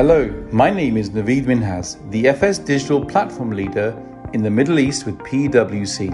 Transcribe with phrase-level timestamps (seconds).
[0.00, 3.94] Hello, my name is Naveed Minhas, the FS Digital Platform Leader
[4.32, 6.08] in the Middle East with PwC.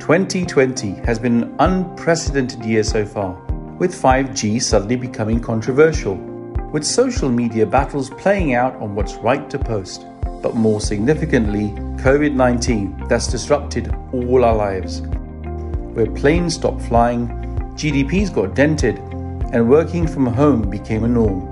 [0.00, 3.34] 2020 has been an unprecedented year so far,
[3.78, 6.14] with 5G suddenly becoming controversial,
[6.72, 10.06] with social media battles playing out on what's right to post,
[10.42, 11.68] but more significantly,
[12.02, 15.02] COVID 19 that's disrupted all our lives.
[15.92, 17.28] Where planes stopped flying,
[17.76, 18.96] GDPs got dented,
[19.52, 21.51] and working from home became a norm.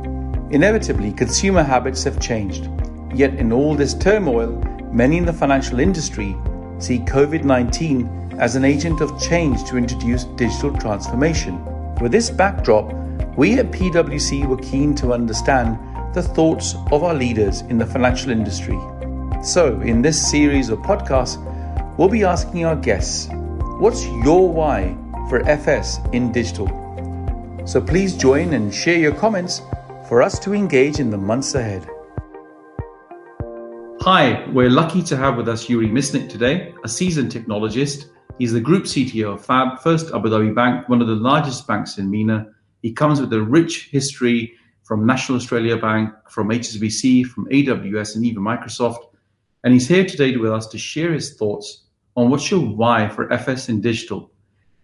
[0.51, 2.69] Inevitably, consumer habits have changed.
[3.15, 4.51] Yet, in all this turmoil,
[4.93, 6.37] many in the financial industry
[6.79, 11.65] see COVID 19 as an agent of change to introduce digital transformation.
[11.97, 12.93] With this backdrop,
[13.37, 15.79] we at PwC were keen to understand
[16.15, 18.79] the thoughts of our leaders in the financial industry.
[19.43, 21.39] So, in this series of podcasts,
[21.97, 23.29] we'll be asking our guests,
[23.79, 24.97] what's your why
[25.29, 26.67] for FS in digital?
[27.67, 29.63] So please join and share your comments
[30.11, 31.89] for us to engage in the months ahead.
[34.03, 38.61] Hi, we're lucky to have with us Yuri Misnik today, a seasoned technologist He's the
[38.61, 42.47] group CTO of FAB, First Abu Dhabi Bank, one of the largest banks in MENA.
[42.81, 48.25] He comes with a rich history from National Australia Bank, from HSBC, from AWS, and
[48.25, 49.13] even Microsoft.
[49.63, 51.83] And he's here today with us to share his thoughts
[52.17, 54.33] on what's your why for FS in digital.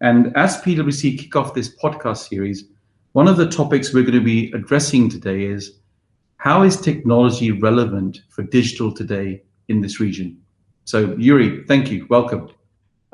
[0.02, 2.64] And as PwC kick off this podcast series,
[3.16, 5.78] one of the topics we're going to be addressing today is
[6.36, 10.38] how is technology relevant for digital today in this region?
[10.84, 12.06] So, Yuri, thank you.
[12.10, 12.50] Welcome.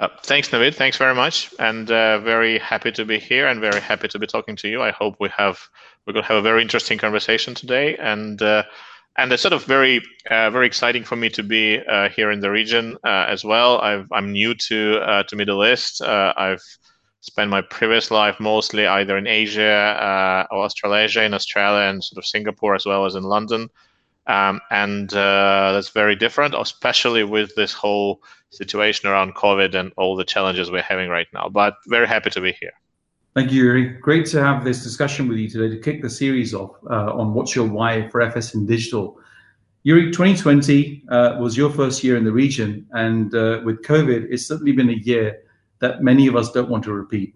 [0.00, 0.74] Uh, thanks, Naveed.
[0.74, 4.26] Thanks very much, and uh, very happy to be here, and very happy to be
[4.26, 4.82] talking to you.
[4.82, 5.60] I hope we have
[6.04, 8.64] we're going to have a very interesting conversation today, and uh,
[9.18, 12.40] and it's sort of very uh, very exciting for me to be uh, here in
[12.40, 13.78] the region uh, as well.
[13.80, 16.02] i am new to to Middle East.
[16.02, 16.64] I've
[17.22, 22.26] spent my previous life mostly either in Asia or Australasia, in Australia, and sort of
[22.26, 23.70] Singapore as well as in London.
[24.26, 30.16] Um, and uh, that's very different, especially with this whole situation around COVID and all
[30.16, 31.48] the challenges we're having right now.
[31.48, 32.72] But very happy to be here.
[33.34, 33.84] Thank you, Yuri.
[34.00, 37.34] Great to have this discussion with you today to kick the series off uh, on
[37.34, 39.18] what's your why for FS in digital.
[39.84, 44.46] Yuri, 2020 uh, was your first year in the region, and uh, with COVID, it's
[44.46, 45.42] certainly been a year
[45.82, 47.34] that many of us don't want to repeat.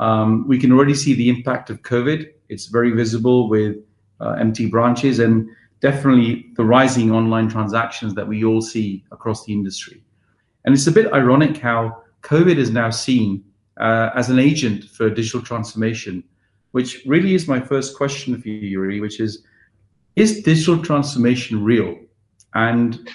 [0.00, 2.20] Um, we can already see the impact of COVID.
[2.48, 3.76] It's very visible with
[4.20, 5.48] uh, empty branches and
[5.80, 10.02] definitely the rising online transactions that we all see across the industry.
[10.64, 13.44] And it's a bit ironic how COVID is now seen
[13.86, 16.24] uh, as an agent for digital transformation,
[16.72, 19.44] which really is my first question for you, Yuri, which is
[20.16, 21.98] Is digital transformation real?
[22.54, 23.10] And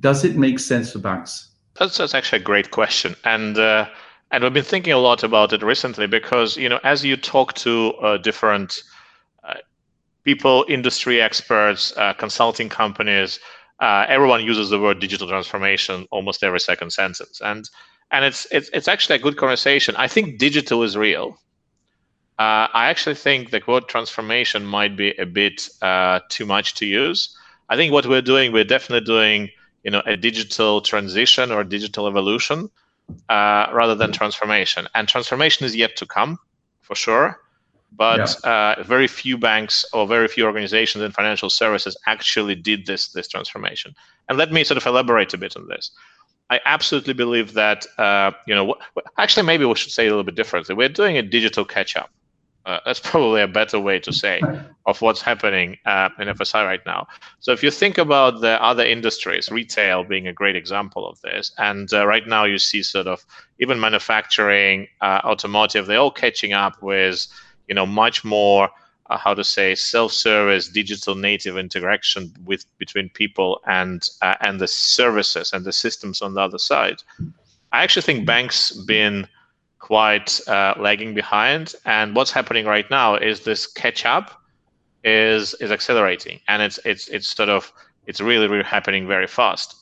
[0.00, 1.50] does it make sense for banks?
[1.78, 3.14] That's, that's actually a great question.
[3.24, 3.86] And uh,
[4.30, 7.54] and we've been thinking a lot about it recently because, you know, as you talk
[7.54, 8.82] to uh, different
[10.24, 13.40] people, industry experts, uh, consulting companies,
[13.80, 17.70] uh, everyone uses the word digital transformation almost every second sentence, and
[18.10, 19.94] and it's it's it's actually a good conversation.
[19.96, 21.38] I think digital is real.
[22.38, 26.86] Uh, I actually think the word transformation might be a bit uh, too much to
[26.86, 27.36] use.
[27.68, 29.50] I think what we're doing, we're definitely doing,
[29.84, 32.68] you know, a digital transition or digital evolution
[33.28, 34.88] uh, rather than transformation.
[34.94, 36.38] And transformation is yet to come,
[36.80, 37.40] for sure
[37.92, 38.74] but yeah.
[38.78, 43.28] uh, very few banks or very few organizations in financial services actually did this this
[43.28, 43.94] transformation.
[44.28, 45.90] And let me sort of elaborate a bit on this.
[46.50, 48.74] I absolutely believe that uh, you know
[49.18, 50.74] actually maybe we should say a little bit differently.
[50.74, 52.10] We're doing a digital catch up.
[52.66, 54.40] Uh, that's probably a better way to say
[54.86, 57.06] of what's happening uh, in FSI right now.
[57.40, 61.52] So if you think about the other industries, retail being a great example of this,
[61.58, 63.24] and uh, right now you see sort of
[63.58, 67.26] even manufacturing, uh, automotive, they're all catching up with
[67.70, 68.68] you know much more
[69.10, 74.68] uh, how to say self-service digital native interaction with between people and uh, and the
[74.68, 77.02] services and the systems on the other side
[77.72, 79.26] i actually think banks been
[79.80, 84.40] quite uh, lagging behind and what's happening right now is this catch up
[85.02, 87.72] is is accelerating and it's it's it's sort of
[88.06, 89.80] it's really really happening very fast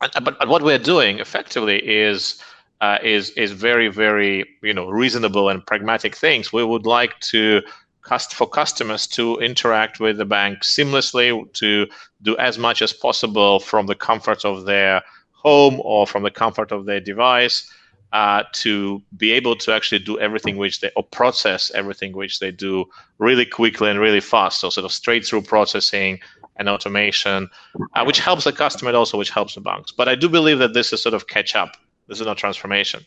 [0.00, 2.42] but, but what we're doing effectively is
[2.80, 6.52] uh, is is very very you know reasonable and pragmatic things.
[6.52, 7.62] We would like to
[8.02, 11.86] cost for customers to interact with the bank seamlessly, to
[12.22, 15.02] do as much as possible from the comfort of their
[15.32, 17.70] home or from the comfort of their device.
[18.12, 22.50] Uh, to be able to actually do everything which they or process everything which they
[22.50, 22.84] do
[23.18, 24.60] really quickly and really fast.
[24.60, 26.18] So sort of straight through processing
[26.56, 27.48] and automation,
[27.94, 29.92] uh, which helps the customer and also which helps the banks.
[29.92, 31.76] But I do believe that this is sort of catch up
[32.10, 33.06] this is not transformation.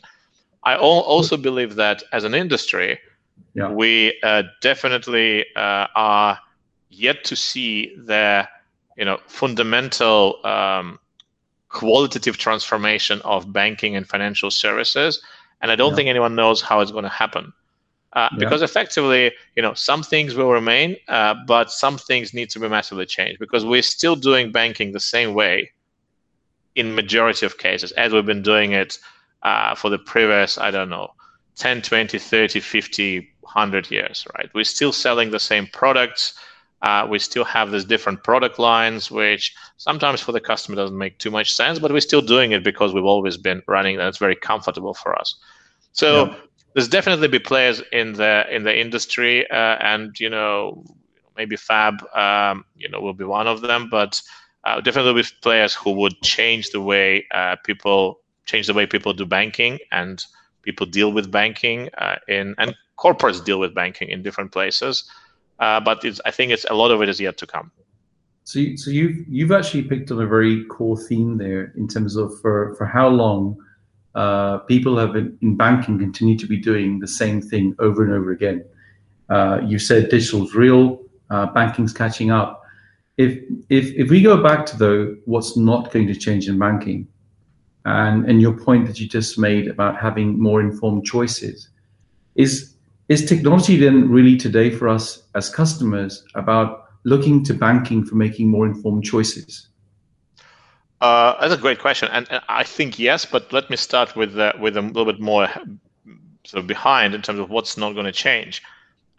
[0.63, 2.97] I also believe that as an industry,
[3.53, 3.69] yeah.
[3.69, 6.39] we uh, definitely uh, are
[6.89, 8.47] yet to see the
[8.97, 10.99] you know fundamental um,
[11.73, 15.21] qualitative transformation of banking and financial services,
[15.61, 15.95] and I don't yeah.
[15.97, 17.51] think anyone knows how it's going to happen.
[18.13, 18.39] Uh, yeah.
[18.39, 22.69] Because effectively, you know, some things will remain, uh, but some things need to be
[22.69, 25.71] massively changed because we're still doing banking the same way
[26.75, 28.99] in majority of cases as we've been doing it
[29.41, 31.09] uh, for the previous, I don't know,
[31.55, 34.49] 10, 20, 30, 50, 100 years, right?
[34.53, 36.33] We're still selling the same products.
[36.83, 41.17] Uh, we still have these different product lines, which sometimes for the customer doesn't make
[41.17, 44.17] too much sense, but we're still doing it because we've always been running and it's
[44.17, 45.35] very comfortable for us.
[45.93, 46.35] So yeah.
[46.73, 50.83] there's definitely be players in the in the industry, uh, and you know
[51.37, 54.21] maybe Fab, um, you know, will be one of them, but
[54.65, 59.13] uh, definitely with players who would change the way uh, people change the way people
[59.13, 60.25] do banking and
[60.63, 65.09] people deal with banking uh, in and corporates deal with banking in different places.
[65.59, 67.71] Uh, but I think it's a lot of it is yet to come.
[68.45, 72.15] So, you, so you've you've actually picked on a very core theme there in terms
[72.15, 73.57] of for for how long
[74.15, 78.13] uh, people have been, in banking continue to be doing the same thing over and
[78.13, 78.63] over again.
[79.29, 82.61] Uh, you said digital's real, uh, banking's catching up.
[83.17, 83.39] If
[83.69, 87.07] if if we go back to though, what's not going to change in banking,
[87.85, 91.69] and and your point that you just made about having more informed choices,
[92.35, 92.72] is
[93.13, 98.47] is technology then really today for us as customers about looking to banking for making
[98.49, 99.67] more informed choices?
[101.01, 103.25] Uh, that's a great question, and, I think yes.
[103.25, 105.47] But let me start with uh, with a little bit more
[106.45, 108.61] sort of behind in terms of what's not going to change.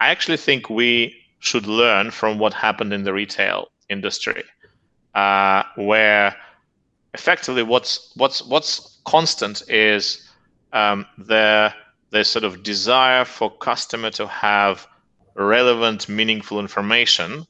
[0.01, 4.45] I actually think we should learn from what happened in the retail industry,
[5.15, 6.35] uh, where
[7.13, 10.27] effectively what's what's what's constant is
[10.73, 11.73] um, the
[12.11, 14.87] there's sort of desire for customer to have
[15.35, 17.45] relevant, meaningful information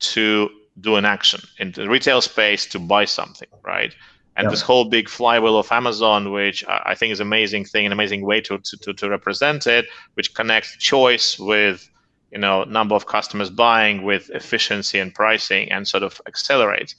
[0.00, 0.48] to
[0.80, 3.94] do an action in the retail space to buy something, right?
[4.36, 4.50] And yeah.
[4.50, 8.22] this whole big flywheel of Amazon, which I think is an amazing thing, an amazing
[8.24, 11.90] way to, to, to represent it, which connects choice with
[12.30, 16.94] you know number of customers buying with efficiency and pricing and sort of accelerates.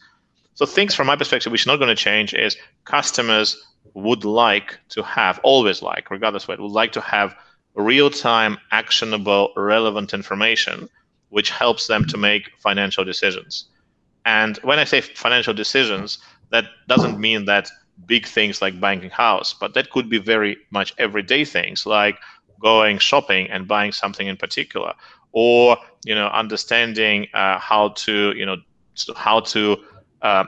[0.56, 3.56] So things from my perspective, which is not going to change, is customers
[3.94, 7.36] would like to have, always like, regardless of what, would like to have
[7.76, 10.90] real-time, actionable, relevant information,
[11.30, 13.66] which helps them to make financial decisions.
[14.26, 17.70] And when I say financial decisions, that doesn't mean that
[18.06, 22.18] big things like banking house, but that could be very much everyday things like
[22.60, 24.94] going shopping and buying something in particular,
[25.32, 28.58] or you know understanding uh, how to you know
[29.16, 29.78] how to
[30.22, 30.44] uh,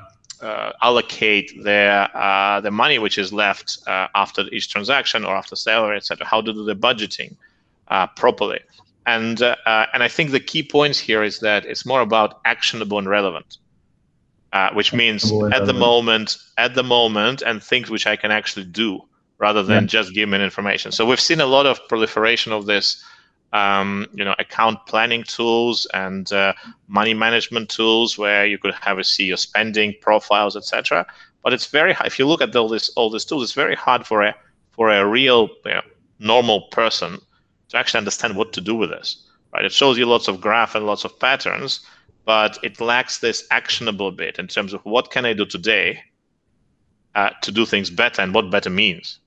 [0.82, 5.98] allocate their uh, the money which is left uh, after each transaction or after salary,
[5.98, 6.26] etc.
[6.26, 7.36] How to do the budgeting
[7.88, 8.60] uh, properly,
[9.06, 12.42] and uh, uh, and I think the key points here is that it's more about
[12.46, 13.58] actionable and relevant,
[14.74, 19.02] which means at the moment, at the moment, and things which I can actually do
[19.38, 19.88] rather than yeah.
[19.88, 20.92] just give me information.
[20.92, 23.04] So we've seen a lot of proliferation of this
[23.54, 26.54] um, you know, account planning tools and uh,
[26.88, 31.06] money management tools where you could have a see your spending profiles, etc.
[31.44, 31.96] But it's very.
[32.06, 34.36] If you look at all this all these tools, it's very hard for a
[34.72, 35.82] for a real you know,
[36.20, 37.20] normal person
[37.70, 39.28] to actually understand what to do with this.
[39.54, 39.66] Right?
[39.66, 41.82] It shows you lots of graph and lots of patterns,
[42.26, 46.02] but it lacks this actionable bit in terms of what can I do today
[47.16, 49.20] uh, to do things better and what better means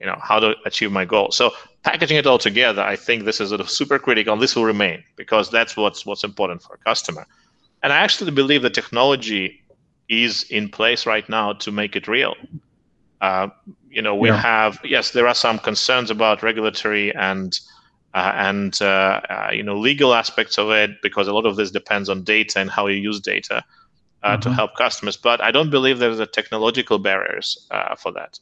[0.00, 1.30] you know how to achieve my goal.
[1.30, 1.52] So
[1.86, 4.64] packaging it all together i think this is sort of super critical and this will
[4.64, 7.24] remain because that's what's what's important for a customer.
[7.82, 9.62] And i actually believe the technology
[10.08, 12.34] is in place right now to make it real.
[13.20, 13.48] Uh,
[13.96, 14.36] you know we yeah.
[14.36, 17.60] have yes there are some concerns about regulatory and
[18.14, 21.70] uh, and uh, uh you know legal aspects of it because a lot of this
[21.70, 23.58] depends on data and how you use data
[24.22, 24.40] uh, mm-hmm.
[24.40, 25.16] to help customers.
[25.16, 28.40] But i don't believe there's a technological barriers uh, for that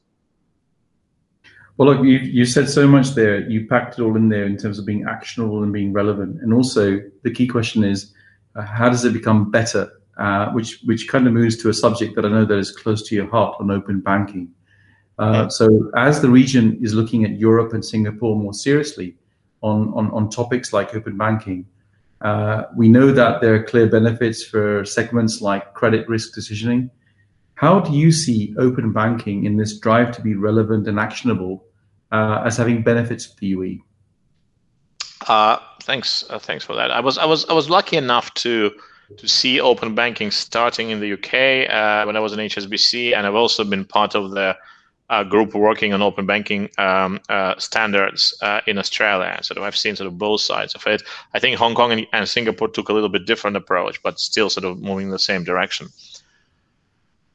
[1.76, 3.48] well, look, you, you said so much there.
[3.48, 6.40] You packed it all in there in terms of being actionable and being relevant.
[6.40, 8.12] And also, the key question is,
[8.54, 9.90] uh, how does it become better?
[10.16, 13.02] Uh, which which kind of moves to a subject that I know that is close
[13.08, 14.48] to your heart on open banking.
[15.18, 19.16] Uh, so, as the region is looking at Europe and Singapore more seriously
[19.62, 21.66] on on, on topics like open banking,
[22.20, 26.90] uh, we know that there are clear benefits for segments like credit risk decisioning
[27.64, 31.64] how do you see open banking in this drive to be relevant and actionable
[32.12, 33.78] uh, as having benefits for the UAE?
[35.26, 36.90] Uh, thanks, uh, thanks for that.
[36.90, 38.70] I was I was I was lucky enough to
[39.16, 41.34] to see open banking starting in the UK
[41.70, 44.54] uh, when I was in HSBC, and I've also been part of the
[45.08, 48.34] uh, group working on open banking um, uh, standards
[48.66, 49.38] in Australia.
[49.42, 51.02] So I've seen sort of both sides of it.
[51.32, 54.50] I think Hong Kong and, and, Singapore took a little bit different approach, but still
[54.50, 55.88] sort of moving in the same direction.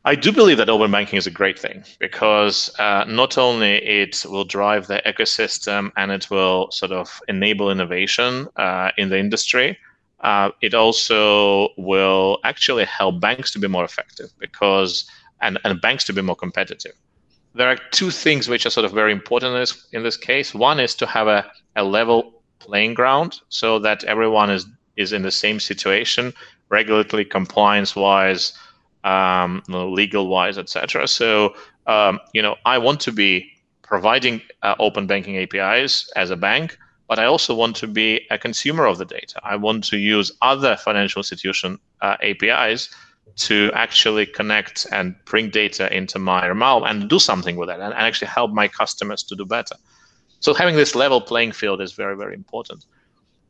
[0.05, 4.25] I do believe that open banking is a great thing because uh, not only it
[4.27, 9.77] will drive the ecosystem and it will sort of enable innovation uh, in the industry,
[10.21, 15.05] uh, it also will actually help banks to be more effective because
[15.41, 16.93] and, and banks to be more competitive
[17.53, 20.53] there are two things which are sort of very important in this, in this case.
[20.53, 24.65] One is to have a, a level playing ground so that everyone is,
[24.97, 26.33] is in the same situation,
[26.69, 28.53] regulatory compliance wise,
[29.03, 31.07] um, legal wise, etc.
[31.07, 31.55] So,
[31.87, 33.51] um, you know, I want to be
[33.83, 36.77] providing uh, open banking APIs as a bank,
[37.07, 39.39] but I also want to be a consumer of the data.
[39.43, 42.89] I want to use other financial institution uh, APIs
[43.37, 47.93] to actually connect and bring data into my realm and do something with it and
[47.93, 49.75] actually help my customers to do better.
[50.39, 52.85] So having this level playing field is very, very important.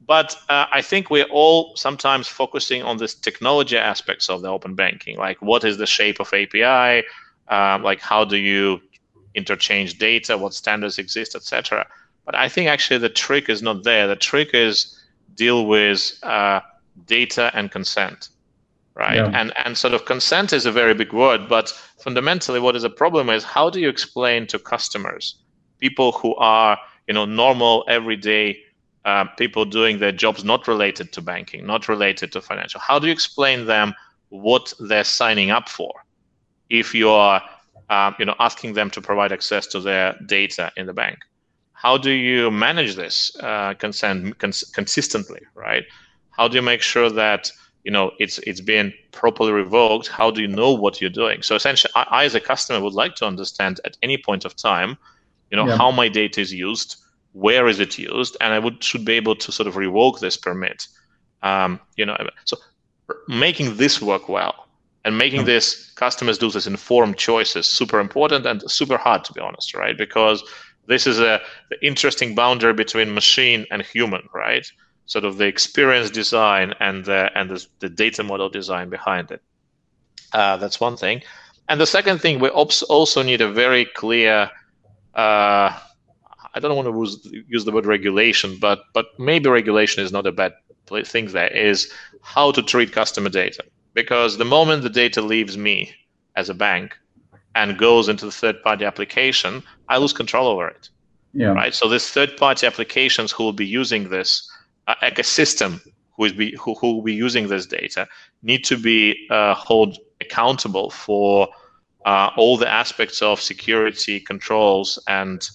[0.09, 4.73] But uh, I think we're all sometimes focusing on this technology aspects of the open
[4.73, 7.05] banking, like what is the shape of API,
[7.47, 8.81] uh, like how do you
[9.35, 11.85] interchange data, what standards exist, etc.
[12.25, 14.07] But I think actually the trick is not there.
[14.07, 14.99] The trick is
[15.35, 16.61] deal with uh,
[17.05, 18.29] data and consent
[18.95, 19.17] right?
[19.17, 19.31] Yeah.
[19.33, 21.69] And and sort of consent is a very big word, but
[22.03, 25.35] fundamentally, what is a problem is how do you explain to customers,
[25.79, 28.57] people who are you know normal everyday
[29.05, 33.07] uh, people doing their jobs not related to banking, not related to financial, how do
[33.07, 33.93] you explain them
[34.29, 35.93] what they're signing up for?
[36.69, 37.41] If you are
[37.89, 41.19] um, you know asking them to provide access to their data in the bank,
[41.73, 45.85] how do you manage this uh, consent cons- consistently, right?
[46.31, 47.51] How do you make sure that
[47.83, 51.55] you know it's it's been properly revoked how do you know what you're doing so
[51.55, 54.97] essentially I, I, as a customer would like to understand at any point of time
[55.49, 55.77] you know yeah.
[55.77, 56.97] how my data is used
[57.33, 60.37] where is it used and i would should be able to sort of revoke this
[60.37, 60.87] permit
[61.43, 62.57] um, you know so
[63.27, 64.67] making this work well
[65.05, 69.39] and making this customers do this informed choices super important and super hard to be
[69.39, 70.43] honest right because
[70.87, 74.71] this is a the interesting boundary between machine and human right
[75.09, 79.41] sort of the experience design and the, and the, the data model design behind it.
[80.33, 81.23] Uh, that's one thing.
[81.67, 84.51] And the second thing, we also need a very clear.
[85.15, 85.77] Uh,
[86.53, 90.27] I don't want to use, use the word regulation, but but maybe regulation is not
[90.27, 90.53] a bad
[91.05, 91.27] thing.
[91.27, 91.91] There is
[92.21, 93.63] how to treat customer data
[93.93, 95.93] because the moment the data leaves me
[96.35, 96.97] as a bank
[97.55, 100.89] and goes into the third-party application, I lose control over it.
[101.33, 101.49] Yeah.
[101.49, 101.73] Right.
[101.73, 104.49] So these third-party applications who will be using this
[104.87, 105.79] uh, ecosystem
[106.15, 108.07] who is be who, who will be using this data
[108.41, 111.47] need to be uh, held accountable for
[112.05, 115.49] uh, all the aspects of security controls and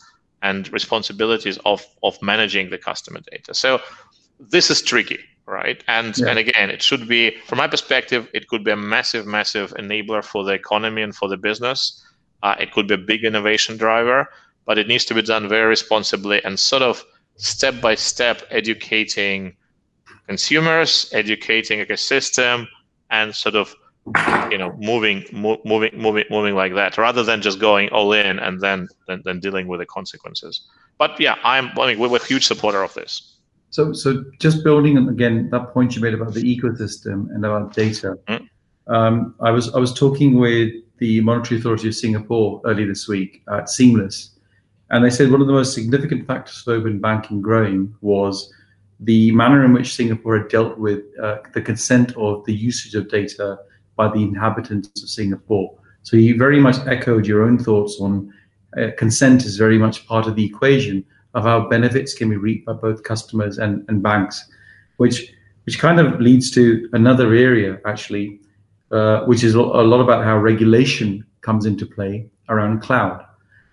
[0.44, 3.52] and responsibilities of of managing the customer data.
[3.54, 3.80] So
[4.38, 5.82] this is tricky, right?
[5.88, 6.28] And yeah.
[6.28, 10.22] and again, it should be from my perspective, it could be a massive, massive enabler
[10.22, 11.80] for the economy and for the business.
[12.42, 14.28] Uh, it could be a big innovation driver,
[14.66, 17.02] but it needs to be done very responsibly and sort of
[17.36, 19.56] step by step educating
[20.28, 22.66] consumers, educating ecosystem,
[23.10, 23.74] and sort of
[24.50, 28.38] you know moving mo- moving moving moving like that rather than just going all in
[28.38, 30.66] and then then, then dealing with the consequences.
[30.98, 33.38] But yeah i'm i mean we're a huge supporter of this.
[33.70, 37.74] So so just building on again that point you made about the ecosystem and about
[37.74, 38.18] data.
[38.28, 38.48] Mm.
[38.88, 43.42] um, i was i was talking with the monetary authority of singapore earlier this week
[43.50, 44.34] at seamless
[44.90, 48.52] and they said one of the most significant factors for open banking growing was
[49.00, 53.08] the manner in which Singapore had dealt with uh, the consent of the usage of
[53.08, 53.58] data
[53.96, 55.76] by the inhabitants of Singapore.
[56.02, 58.32] So you very much echoed your own thoughts on
[58.76, 62.66] uh, consent is very much part of the equation of how benefits can be reaped
[62.66, 64.44] by both customers and, and banks,
[64.96, 65.32] which
[65.64, 68.38] which kind of leads to another area actually,
[68.90, 73.24] uh, which is a lot about how regulation comes into play around cloud.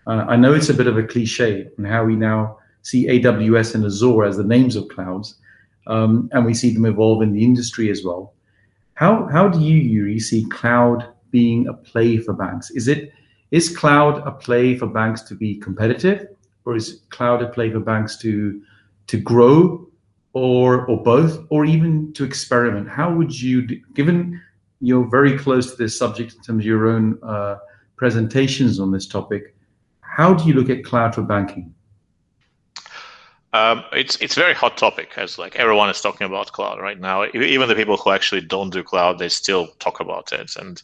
[0.08, 3.76] Uh, I know it's a bit of a cliche on how we now see AWS
[3.76, 5.36] and Azure as the names of clouds,
[5.88, 8.34] um, and we see them evolve in the industry as well.
[9.02, 12.70] How how do you Yuri see cloud being a play for banks?
[12.70, 13.12] Is it
[13.50, 16.28] is cloud a play for banks to be competitive,
[16.66, 18.62] or is cloud a play for banks to
[19.08, 19.90] to grow,
[20.34, 22.88] or or both, or even to experiment?
[22.88, 23.66] How would you,
[23.96, 24.40] given
[24.82, 27.56] you're very close to this subject in terms of your own uh,
[27.96, 29.56] presentations on this topic,
[30.02, 31.74] how do you look at cloud for banking?
[33.54, 37.26] Um, it's it's very hot topic as like everyone is talking about cloud right now.
[37.34, 40.56] Even the people who actually don't do cloud, they still talk about it.
[40.58, 40.82] And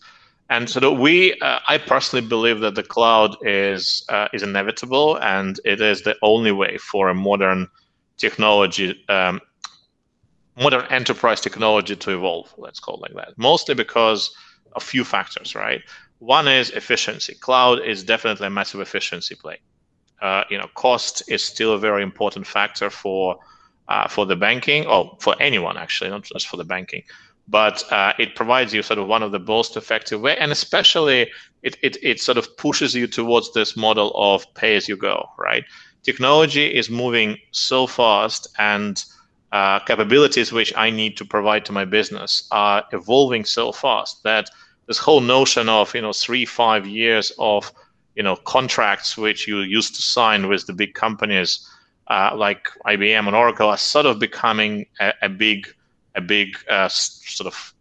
[0.50, 5.60] And so we, uh, I personally believe that the cloud is uh, is inevitable, and
[5.66, 7.68] it is the only way for a modern
[8.18, 9.42] technology, um,
[10.58, 12.54] modern enterprise technology to evolve.
[12.58, 13.38] Let's call it like that.
[13.38, 14.30] Mostly because
[14.76, 15.82] a few factors, right?
[16.20, 17.36] One is efficiency.
[17.36, 19.60] Cloud is definitely a massive efficiency play.
[20.22, 23.38] Uh, you know, cost is still a very important factor for
[23.88, 27.04] uh, for the banking, or for anyone actually, not just for the banking.
[27.48, 31.32] But uh, it provides you sort of one of the most effective way, and especially
[31.64, 35.30] it, it it sort of pushes you towards this model of pay as you go,
[35.38, 35.64] right?
[36.04, 39.04] Technology is moving so fast, and
[39.52, 44.50] uh, capabilities which I need to provide to my business are evolving so fast that
[44.88, 47.72] this whole notion of you know three five years of
[48.18, 51.70] you know contracts which you used to sign with the big companies
[52.08, 55.68] uh, like IBM and Oracle are sort of becoming a, a big
[56.16, 57.74] a big uh, sort of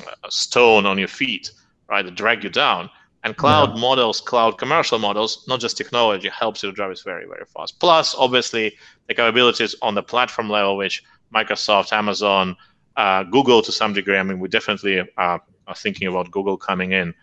[0.00, 1.50] uh, stone on your feet,
[1.88, 2.02] right?
[2.02, 2.88] To drag you down.
[3.24, 3.80] And cloud yeah.
[3.80, 7.78] models, cloud commercial models, not just technology, helps you to drive it very, very fast.
[7.78, 8.74] Plus, obviously,
[9.06, 12.56] the capabilities on the platform level, which Microsoft, Amazon,
[12.96, 14.16] uh, Google to some degree.
[14.16, 15.40] I mean, we definitely are
[15.76, 17.14] thinking about Google coming in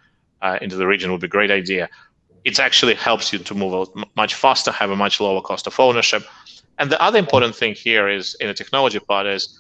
[0.42, 1.90] uh, into the region would be a great idea.
[2.44, 6.24] It actually helps you to move much faster, have a much lower cost of ownership.
[6.78, 9.60] And the other important thing here is in the technology part is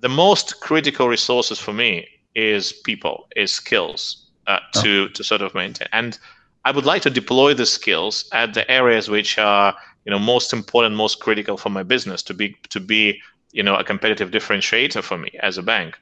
[0.00, 5.08] the most critical resources for me is people, is skills uh, to oh.
[5.08, 5.88] to sort of maintain.
[5.92, 6.18] And
[6.64, 10.52] I would like to deploy the skills at the areas which are you know most
[10.52, 13.20] important, most critical for my business to be to be
[13.52, 15.98] you know a competitive differentiator for me as a bank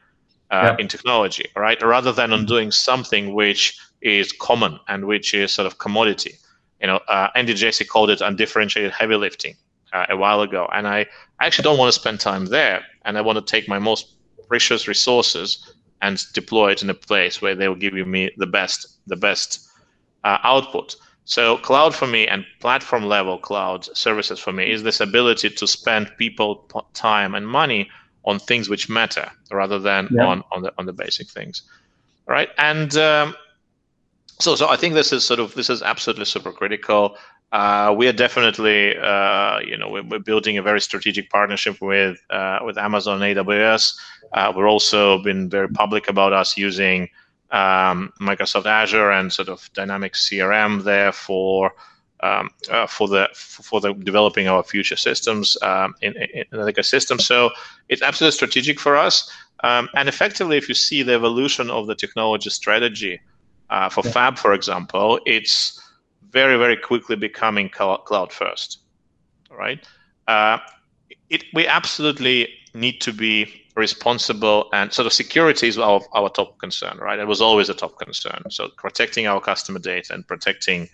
[0.51, 0.77] uh, yeah.
[0.79, 1.81] in technology, right?
[1.83, 6.35] Rather than on doing something which is common and which is sort of commodity.
[6.81, 9.57] You know, uh, Andy Jassy called it undifferentiated heavy lifting
[9.93, 11.07] uh, a while ago, and I
[11.41, 14.15] actually don't want to spend time there, and I want to take my most
[14.49, 18.87] precious resources and deploy it in a place where they will give me the best,
[19.07, 19.67] the best
[20.25, 20.97] uh, output.
[21.25, 25.67] So cloud for me and platform level cloud services for me is this ability to
[25.67, 27.91] spend people time and money
[28.25, 30.27] on things which matter rather than yeah.
[30.27, 31.63] on on the on the basic things,
[32.27, 32.51] right?
[32.59, 33.35] And um,
[34.39, 37.17] so so I think this is sort of this is absolutely super critical.
[37.53, 42.19] Uh, we are definitely, uh, you know, we're, we're, building a very strategic partnership with
[42.31, 43.97] uh, with Amazon AWS.
[44.33, 47.09] Uh, we're also been very public about us using
[47.53, 51.73] um, Microsoft Azure and sort of Dynamics CRM there for
[52.21, 57.21] um, uh, for the for the developing our future systems um, in, in, the ecosystem.
[57.21, 57.51] So
[57.89, 59.31] it's absolutely strategic for us.
[59.63, 63.21] Um, and effectively, if you see the evolution of the technology strategy
[63.71, 64.13] uh, for yeah.
[64.13, 65.81] Fab, for example, it's
[66.31, 68.79] very very quickly becoming cloud first.
[69.51, 69.87] Right?
[70.29, 70.59] Uh,
[71.31, 76.57] it, we absolutely need to be responsible and sort of security is our, our top
[76.59, 80.89] concern right it was always a top concern so protecting our customer data and protecting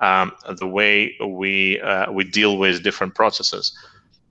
[0.00, 3.76] um, the way we uh, we deal with different processes.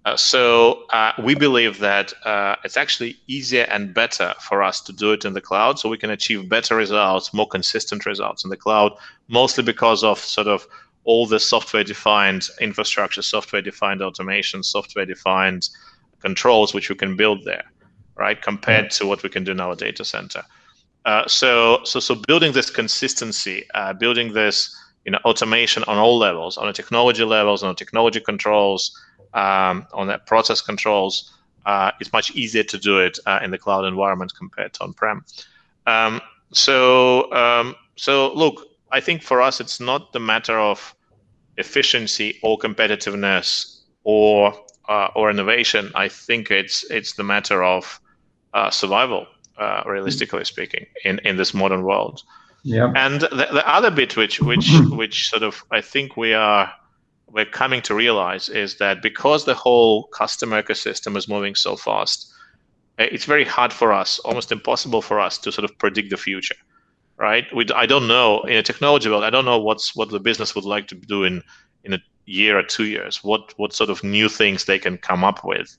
[0.07, 4.93] Uh, so uh, we believe that uh, it's actually easier and better for us to
[4.93, 8.49] do it in the cloud, so we can achieve better results, more consistent results in
[8.49, 8.93] the cloud,
[9.27, 10.65] mostly because of sort of
[11.03, 15.67] all the software-defined infrastructure, software-defined automation, software-defined
[16.21, 17.65] controls which we can build there,
[18.15, 18.41] right?
[18.41, 20.41] Compared to what we can do in our data center.
[21.03, 26.17] Uh, so, so, so building this consistency, uh, building this you know, automation on all
[26.17, 28.97] levels, on the technology levels, on technology controls,
[29.33, 31.33] um, on the process controls.
[31.65, 35.23] Uh, it's much easier to do it uh, in the cloud environment compared to on-prem.
[35.85, 36.21] Um,
[36.53, 40.95] so, um, so look, I think for us, it's not the matter of
[41.57, 44.53] efficiency or competitiveness or
[44.87, 45.91] uh, or innovation.
[45.95, 47.99] I think it's it's the matter of
[48.53, 52.23] uh, survival, uh, realistically speaking, in in this modern world.
[52.63, 52.91] Yeah.
[52.95, 56.71] And the, the other bit, which which which sort of I think we are
[57.27, 62.31] we're coming to realize is that because the whole customer ecosystem is moving so fast,
[62.97, 66.55] it's very hard for us, almost impossible for us to sort of predict the future,
[67.17, 67.45] right?
[67.53, 69.23] We, I don't know in a technology world.
[69.23, 71.43] I don't know what's what the business would like to do in
[71.83, 73.23] in a year or two years.
[73.23, 75.77] What what sort of new things they can come up with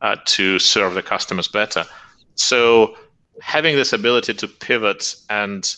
[0.00, 1.84] uh, to serve the customers better.
[2.34, 2.96] So
[3.42, 5.74] having this ability to pivot and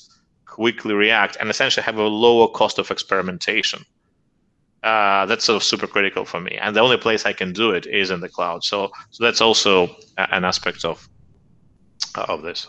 [0.47, 3.85] quickly react and essentially have a lower cost of experimentation.
[4.83, 6.59] Uh, that's sort of super critical for me.
[6.61, 8.65] And the only place I can do it is in the cloud.
[8.65, 11.09] So, so that's also an aspect of
[12.17, 12.69] of this.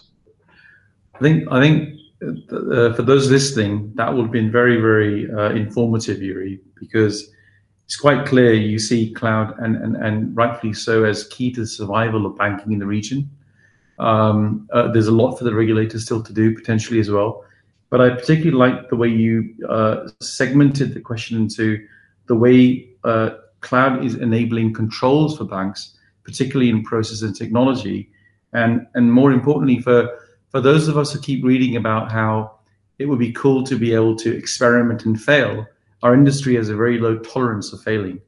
[1.16, 5.50] I think I think uh, for those listening, that would have been very very uh,
[5.52, 7.32] informative, Yuri, because
[7.86, 11.68] it's quite clear you see cloud and, and and rightfully so as key to the
[11.68, 13.30] survival of banking in the region.
[14.00, 17.44] Um, uh, there's a lot for the regulators still to do potentially as well.
[17.94, 21.88] but I particularly like the way you uh, segmented the question into
[22.28, 23.32] the way uh,
[23.62, 28.10] cloud is enabling controls for banks, particularly in process and technology,
[28.54, 30.10] and and more importantly for
[30.50, 32.60] for those of us who keep reading about how
[33.00, 35.66] it would be cool to be able to experiment and fail.
[36.04, 38.22] Our industry has a very low tolerance of failing.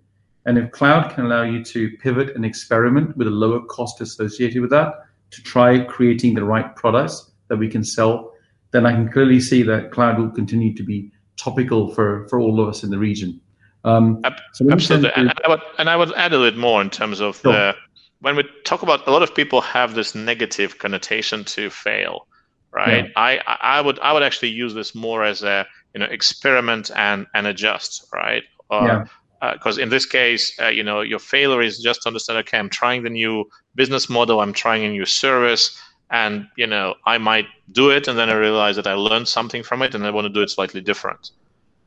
[0.46, 4.62] And if cloud can allow you to pivot and experiment with a lower cost associated
[4.62, 4.94] with that
[5.32, 8.34] to try creating the right products that we can sell,
[8.72, 12.60] then I can clearly see that cloud will continue to be topical for, for all
[12.62, 13.42] of us in the region.
[13.86, 14.22] Um,
[14.54, 15.10] so Absolutely.
[15.10, 17.54] To, and, I would, and I would add a little more in terms of sure.
[17.54, 17.76] the
[18.22, 22.28] when we talk about a lot of people have this negative connotation to fail,
[22.72, 23.06] right?
[23.06, 23.12] Yeah.
[23.16, 27.28] I I would I would actually use this more as a you know experiment and
[27.36, 28.44] and adjust, right?
[28.72, 29.06] Uh, yeah
[29.54, 32.58] because uh, in this case, uh, you know, your failure is just to understand, okay,
[32.58, 33.46] I'm trying the new
[33.76, 38.18] business model, I'm trying a new service, and you know, I might do it, and
[38.18, 40.50] then I realize that I learned something from it, and I want to do it
[40.50, 41.32] slightly different.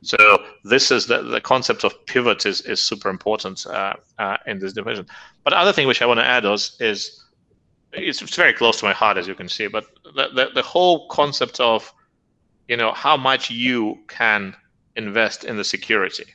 [0.01, 4.59] So this is the, the concept of pivot is, is super important uh, uh, in
[4.59, 5.05] this division.
[5.43, 7.25] But other thing which I want to add is, is
[7.91, 9.67] it's, it's very close to my heart as you can see.
[9.67, 9.85] But
[10.15, 11.93] the, the, the whole concept of
[12.69, 14.55] you know how much you can
[14.95, 16.25] invest in the security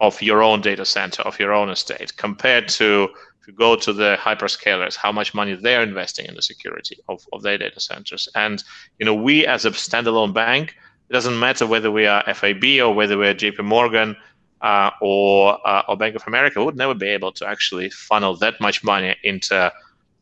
[0.00, 3.08] of your own data center of your own estate compared to
[3.40, 7.24] if you go to the hyperscalers how much money they're investing in the security of,
[7.32, 8.64] of their data centers and
[8.98, 10.74] you know we as a standalone bank
[11.08, 14.16] it doesn't matter whether we are FAB or whether we're JP Morgan
[14.60, 16.58] uh, or uh, or Bank of America.
[16.58, 19.72] We would never be able to actually funnel that much money into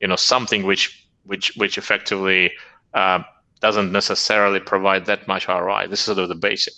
[0.01, 2.53] you know something which which which effectively
[2.93, 3.21] uh,
[3.61, 5.87] doesn't necessarily provide that much ROI.
[5.89, 6.75] This is sort of the basic.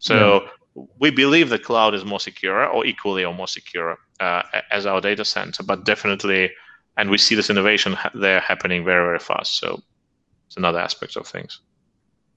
[0.00, 0.42] So
[0.74, 0.82] yeah.
[0.98, 5.00] we believe the cloud is more secure or equally or more secure uh, as our
[5.00, 6.50] data center, but definitely,
[6.96, 9.58] and we see this innovation there happening very very fast.
[9.58, 9.80] So
[10.46, 11.60] it's another aspect of things.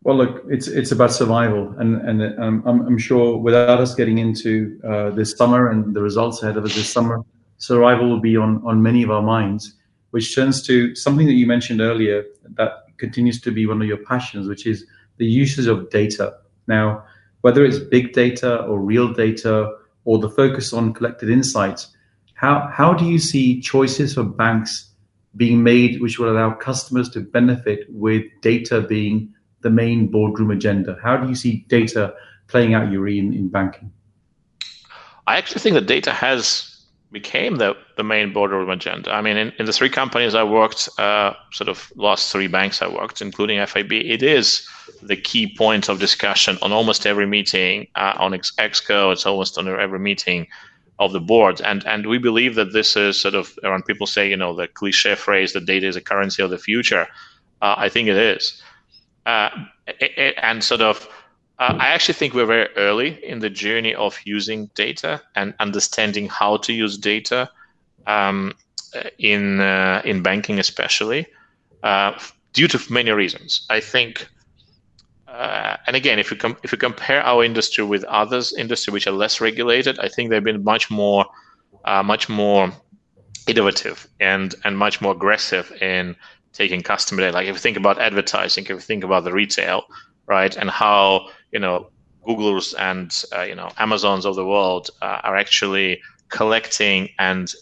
[0.03, 4.17] Well, look, it's it's about survival, and and um, I'm I'm sure without us getting
[4.17, 7.23] into uh, this summer and the results ahead of us this summer,
[7.57, 9.75] survival will be on on many of our minds,
[10.09, 12.25] which turns to something that you mentioned earlier
[12.57, 14.85] that continues to be one of your passions, which is
[15.17, 16.37] the usage of data.
[16.65, 17.03] Now,
[17.41, 19.71] whether it's big data or real data
[20.05, 21.95] or the focus on collected insights,
[22.33, 24.89] how how do you see choices for banks
[25.35, 29.31] being made which will allow customers to benefit with data being
[29.62, 30.97] the main boardroom agenda?
[31.04, 32.13] How do you see data
[32.47, 33.91] playing out, Yuri, in, in banking?
[35.28, 36.71] I actually think that data has
[37.12, 39.12] became the, the main boardroom agenda.
[39.12, 42.82] I mean, in, in the three companies I worked, uh, sort of last three banks
[42.82, 44.67] I worked, including FAB, it is
[45.02, 49.12] the key point of discussion on almost every meeting uh, on Exco.
[49.12, 50.47] It's almost on every meeting
[51.00, 51.62] of the board.
[51.62, 54.67] And and we believe that this is sort of when people say, you know, the
[54.67, 57.08] cliche phrase that data is a currency of the future.
[57.62, 58.62] Uh, I think it is
[59.25, 59.49] uh,
[60.41, 61.07] and sort of
[61.62, 66.27] uh, I actually think we're very early in the journey of using data and understanding
[66.27, 67.51] how to use data
[68.07, 68.55] um,
[69.19, 71.27] in uh, in banking, especially
[71.84, 72.17] uh,
[72.53, 73.67] due to many reasons.
[73.69, 74.27] I think,
[75.27, 79.05] uh, and again, if you com- if you compare our industry with others industry which
[79.05, 81.25] are less regulated, I think they've been much more
[81.86, 82.71] uh, much more
[83.47, 86.15] innovative and and much more aggressive in
[86.53, 87.33] taking customer data.
[87.33, 89.83] Like if you think about advertising, if you think about the retail,
[90.27, 91.87] right, and how you know
[92.25, 97.53] Google's and uh, you know Amazons of the world uh, are actually collecting and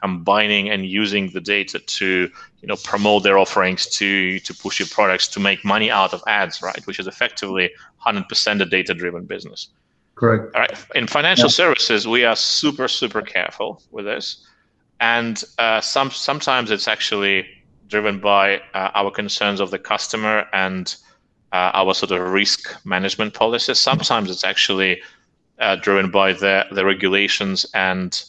[0.00, 2.30] combining and using the data to
[2.60, 6.22] you know promote their offerings to to push your products to make money out of
[6.26, 7.70] ads right which is effectively
[8.06, 9.68] 100% a data driven business
[10.14, 11.62] correct all right in financial yeah.
[11.62, 14.46] services we are super super careful with this
[15.00, 17.46] and uh, some sometimes it's actually
[17.88, 20.96] driven by uh, our concerns of the customer and
[21.52, 23.78] uh, our sort of risk management policies.
[23.78, 25.00] Sometimes it's actually
[25.58, 28.22] uh, driven by the, the regulations and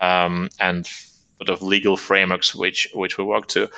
[0.00, 3.68] um, and sort of legal frameworks which which we work to.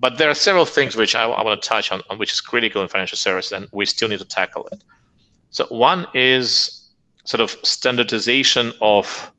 [0.00, 2.40] But there are several things which I, I want to touch on, on, which is
[2.40, 4.84] critical in financial services, and we still need to tackle it.
[5.50, 6.88] So one is
[7.24, 9.32] sort of standardization of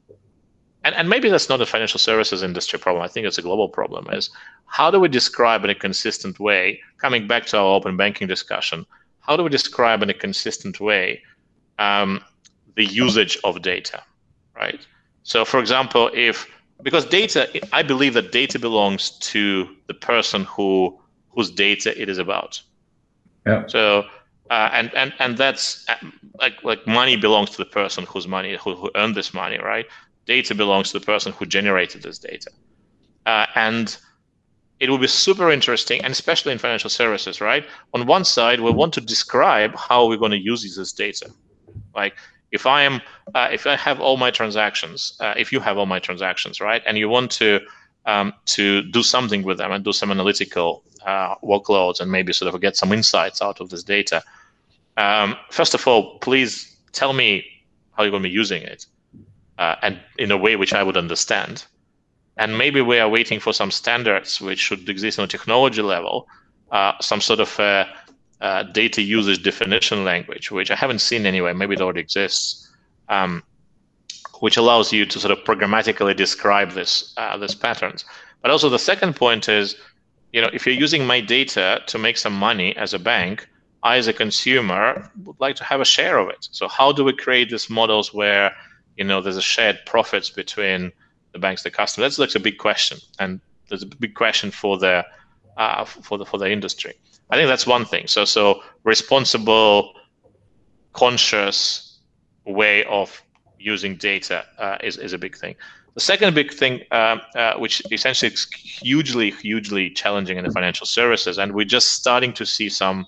[0.89, 3.03] and, and maybe that's not a financial services industry problem.
[3.03, 4.07] I think it's a global problem.
[4.11, 4.31] Is
[4.65, 6.81] how do we describe in a consistent way?
[6.97, 8.87] Coming back to our open banking discussion,
[9.19, 11.21] how do we describe in a consistent way
[11.77, 12.23] um,
[12.75, 14.01] the usage of data,
[14.55, 14.81] right?
[15.21, 16.47] So, for example, if
[16.81, 20.99] because data, I believe that data belongs to the person who
[21.29, 22.61] whose data it is about.
[23.45, 23.67] Yeah.
[23.67, 24.05] So.
[24.49, 25.95] Uh, and and and that's uh,
[26.39, 29.85] like like money belongs to the person whose money who, who earned this money, right?
[30.35, 32.51] Data belongs to the person who generated this data.
[33.25, 33.97] Uh, and
[34.79, 37.63] it will be super interesting, and especially in financial services, right?
[37.95, 41.27] On one side, we want to describe how we're going to use this data.
[41.95, 42.13] Like
[42.51, 42.95] if I am,
[43.35, 46.81] uh, if I have all my transactions, uh, if you have all my transactions, right,
[46.87, 47.59] and you want to
[48.05, 48.65] um, to
[48.97, 52.75] do something with them and do some analytical uh, workloads and maybe sort of get
[52.81, 54.19] some insights out of this data.
[54.97, 56.51] Um, first of all, please
[56.91, 57.29] tell me
[57.93, 58.85] how you're going to be using it,
[59.59, 61.65] uh, and in a way which I would understand.
[62.37, 66.27] And maybe we are waiting for some standards which should exist on a technology level,
[66.71, 67.85] uh, some sort of uh,
[68.39, 71.53] uh, data usage definition language, which I haven't seen anywhere.
[71.53, 72.71] Maybe it already exists,
[73.09, 73.43] um,
[74.39, 78.05] which allows you to sort of programmatically describe this uh, this patterns.
[78.41, 79.75] But also the second point is,
[80.31, 83.45] you know, if you're using my data to make some money as a bank,
[83.83, 86.47] I as a consumer would like to have a share of it.
[86.51, 88.55] So how do we create these models where
[88.99, 90.91] you know there's a shared profits between
[91.31, 92.03] the banks, the customer?
[92.03, 95.05] That's like a big question, and there's a big question for the
[95.57, 96.93] uh, for the for the industry.
[97.29, 98.07] I think that's one thing.
[98.07, 99.93] So so responsible,
[100.91, 101.99] conscious
[102.45, 103.23] way of
[103.57, 105.55] using data uh, is is a big thing.
[105.93, 110.85] The second big thing, uh, uh, which essentially is hugely hugely challenging in the financial
[110.85, 113.05] services, and we're just starting to see some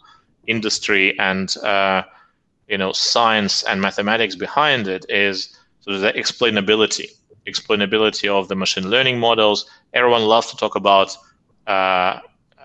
[0.48, 2.04] industry and uh,
[2.70, 7.08] you know science and mathematics behind it, is of the explainability
[7.48, 9.66] explainability of the machine learning models.
[9.94, 11.18] Everyone loves to talk about
[11.68, 12.20] uh,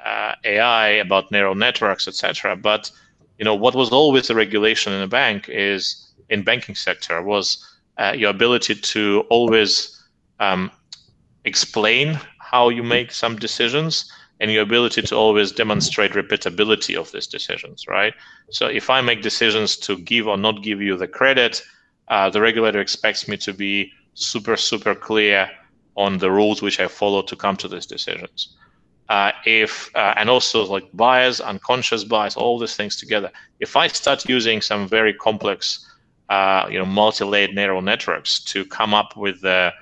[0.04, 2.56] uh, AI, about neural networks, etc.
[2.56, 2.90] But
[3.38, 7.64] you know what was always a regulation in a bank is in banking sector was
[7.98, 10.04] uh, your ability to always
[10.40, 10.70] um,
[11.44, 17.26] explain how you make some decisions and your ability to always demonstrate repeatability of these
[17.26, 18.12] decisions, right?
[18.50, 21.62] So if I make decisions to give or not give you the credit,
[22.08, 25.50] uh, the regulator expects me to be super, super clear
[25.96, 28.56] on the rules which I follow to come to these decisions
[29.08, 33.30] uh, if uh, and also like bias, unconscious bias, all these things together.
[33.60, 35.86] If I start using some very complex,
[36.28, 39.72] uh, you know, multi-layered neural networks to come up with the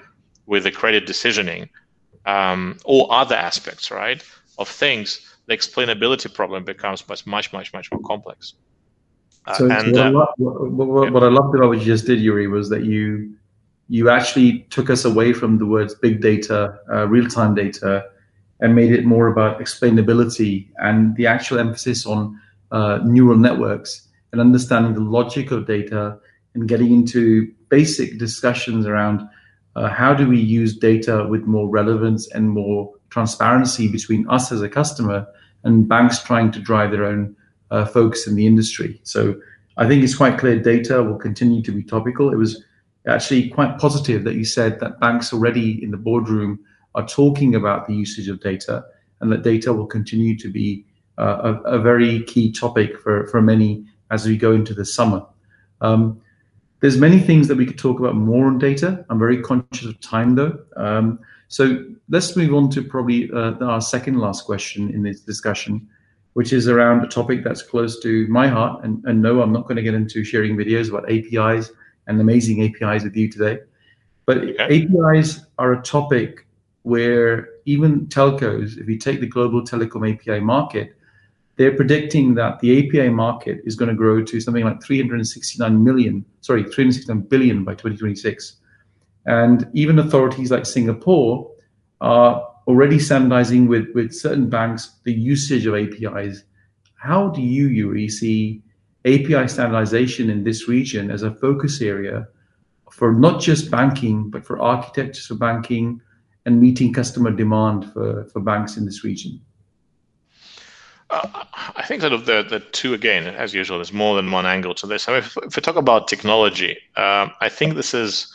[0.46, 1.68] with the credit decisioning
[2.26, 4.22] um, or other aspects, right,
[4.58, 8.54] of things, the explainability problem becomes much, much, much, much more complex.
[9.57, 12.07] So, and, what, I uh, loved, what, what, what I loved about what you just
[12.07, 13.35] did, Yuri, was that you
[13.88, 18.02] you actually took us away from the words big data, uh, real-time data,
[18.61, 22.40] and made it more about explainability and the actual emphasis on
[22.72, 26.18] uh, neural networks and understanding the logic of data
[26.54, 29.20] and getting into basic discussions around
[29.76, 34.62] uh, how do we use data with more relevance and more transparency between us as
[34.62, 35.26] a customer
[35.64, 37.37] and banks trying to drive their own
[37.74, 39.00] uh, focus in the industry.
[39.02, 39.34] So
[39.76, 42.32] I think it's quite clear data will continue to be topical.
[42.32, 42.62] It was
[43.06, 46.60] actually quite positive that you said that banks already in the boardroom
[46.94, 48.84] are talking about the usage of data,
[49.20, 50.84] and that data will continue to be
[51.18, 55.24] uh, a, a, very key topic for, for many as we go into the summer.
[55.80, 56.20] Um,
[56.80, 59.04] there's many things that we could talk about more on data.
[59.08, 60.58] I'm very conscious of time though.
[60.76, 65.88] Um, so let's move on to probably uh, our second last question in this discussion,
[66.34, 68.84] which is around a topic that's close to my heart.
[68.84, 71.70] And, and no, I'm not going to get into sharing videos about APIs
[72.06, 73.58] and amazing APIs with you today.
[74.26, 74.84] But okay.
[74.84, 76.46] APIs are a topic
[76.82, 80.96] where even telcos, if you take the global telecom API market,
[81.56, 86.24] they're predicting that the API market is going to grow to something like 369 million,
[86.40, 88.56] sorry, 369 billion by 2026.
[89.26, 91.50] And even authorities like Singapore
[92.00, 96.44] are already standardizing with, with certain banks the usage of APIs.
[96.94, 98.62] How do you, Yuri, see
[99.05, 102.27] API standardization in this region as a focus area
[102.90, 106.00] for not just banking, but for architectures for banking,
[106.46, 109.40] and meeting customer demand for, for banks in this region?
[111.11, 111.44] Uh,
[111.77, 114.74] I think sort of the, the two, again, as usual, there's more than one angle
[114.77, 115.09] to this.
[115.09, 118.33] I mean, if, if we talk about technology, um, I think this is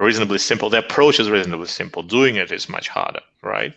[0.00, 0.70] reasonably simple.
[0.70, 2.02] The approach is reasonably simple.
[2.02, 3.74] Doing it is much harder, right?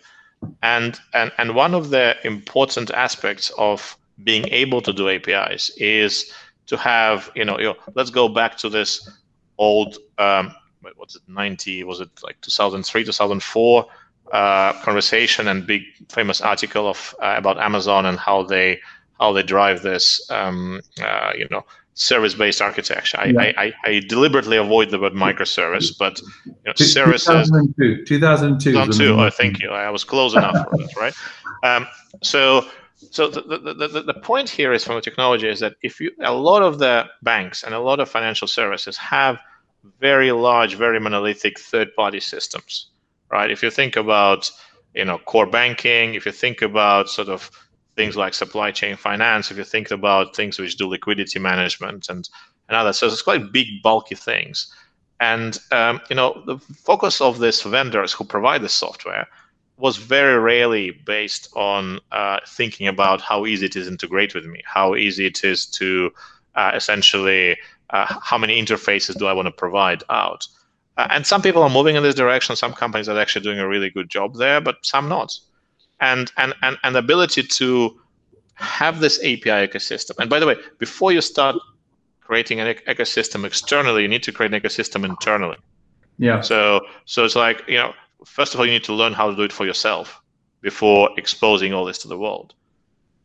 [0.62, 6.32] And, and, and one of the important aspects of being able to do APIs is
[6.66, 9.08] to have, you know, you know let's go back to this
[9.58, 10.54] old um,
[10.96, 13.86] what's it 90 was it like 2003 2004
[14.32, 18.80] uh, conversation and big famous article of uh, about Amazon and how they
[19.20, 23.18] how they drive this um, uh, you know service-based architecture.
[23.20, 23.52] I, yeah.
[23.56, 27.26] I, I, deliberately avoid the word microservice, but you know, services.
[27.26, 28.04] 2002.
[28.04, 28.72] 2002.
[28.72, 29.20] 2002.
[29.20, 29.70] Oh, thank you.
[29.70, 31.14] I was close enough for that, right?
[31.62, 31.86] Um,
[32.22, 32.66] so
[33.10, 36.10] so the, the, the, the point here is from the technology is that if you
[36.20, 39.38] a lot of the banks and a lot of financial services have
[40.00, 42.90] very large, very monolithic third-party systems,
[43.30, 43.50] right?
[43.50, 44.50] If you think about
[44.94, 47.50] you know core banking, if you think about sort of
[47.96, 52.28] things like supply chain finance, if you think about things which do liquidity management and
[52.68, 54.72] and others, so it's quite big bulky things.
[55.20, 59.26] And um, you know the focus of these vendors who provide the software
[59.76, 64.44] was very rarely based on uh, thinking about how easy it is to integrate with
[64.44, 66.12] me, how easy it is to
[66.54, 67.56] uh, essentially
[67.90, 70.46] uh, how many interfaces do I want to provide out.
[70.96, 72.54] Uh, and some people are moving in this direction.
[72.54, 75.36] Some companies are actually doing a really good job there, but some not.
[76.12, 77.68] And and and and the ability to
[78.54, 80.14] have this API ecosystem.
[80.20, 81.56] And by the way, before you start
[82.20, 85.58] creating an ecosystem externally, you need to create an ecosystem internally.
[86.18, 86.40] Yeah.
[86.40, 86.58] So
[87.04, 87.92] so it's like you know
[88.24, 90.20] first of all, you need to learn how to do it for yourself
[90.60, 92.54] before exposing all this to the world.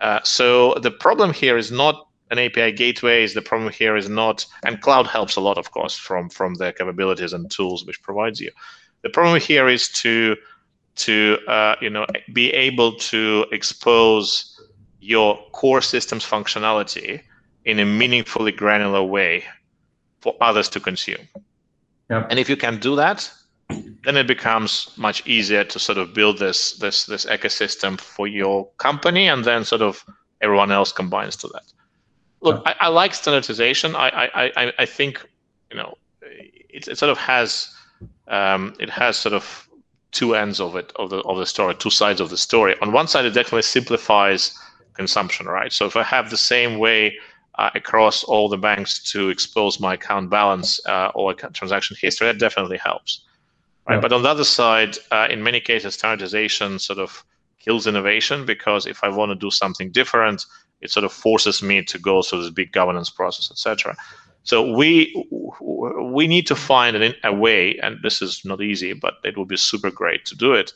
[0.02, 3.24] Uh, so the problem here is not an API gateway.
[3.24, 6.56] Is The problem here is not, and cloud helps a lot, of course, from from
[6.56, 8.52] the capabilities and tools which provides you.
[9.02, 10.36] The problem here is to
[10.96, 14.60] to uh, you know be able to expose
[15.00, 17.22] your core systems functionality
[17.66, 19.44] in a meaningfully granular way
[20.22, 21.28] for others to consume.
[22.10, 22.28] Yep.
[22.30, 23.32] And if you can do that,
[24.04, 28.68] then it becomes much easier to sort of build this this this ecosystem for your
[28.78, 30.04] company, and then sort of
[30.42, 31.64] everyone else combines to that.
[32.42, 33.96] Look, I, I like standardization.
[33.96, 35.24] I, I I I think
[35.72, 37.74] you know it, it sort of has
[38.28, 39.69] um, it has sort of
[40.12, 42.76] two ends of it of the of the story, two sides of the story.
[42.82, 44.58] On one side, it definitely simplifies
[44.94, 45.72] consumption, right?
[45.72, 47.16] So if I have the same way
[47.58, 52.40] uh, across all the banks to expose my account balance uh, or transaction history, that
[52.40, 53.26] definitely helps.
[53.88, 53.96] Right?
[53.96, 54.02] Yeah.
[54.02, 57.24] But on the other side, uh, in many cases, standardization sort of
[57.60, 60.46] kills innovation because if I want to do something different,
[60.82, 63.96] it sort of forces me to go through this big governance process, etc.
[64.50, 65.14] So we
[66.12, 69.48] we need to find an, a way, and this is not easy, but it would
[69.48, 70.74] be super great to do it,